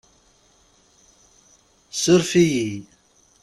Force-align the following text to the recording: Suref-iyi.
Suref-iyi. 2.01 2.71